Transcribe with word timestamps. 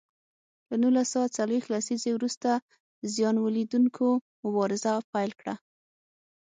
له 0.69 0.75
نولس 0.83 1.07
سوه 1.13 1.27
څلویښت 1.35 1.69
لسیزې 1.73 2.11
وروسته 2.13 2.49
زیان 3.13 3.35
ولیدوونکو 3.39 4.05
مبارزه 4.43 4.91
پیل 5.13 5.31
کړه. 5.39 5.55